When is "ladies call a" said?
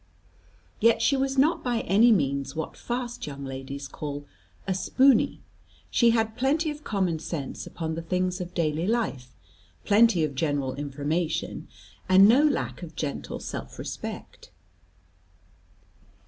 3.45-4.73